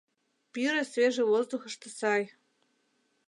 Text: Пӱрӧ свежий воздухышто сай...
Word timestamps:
Пӱрӧ 0.51 0.81
свежий 0.91 1.27
воздухышто 1.31 1.87
сай... 1.99 2.23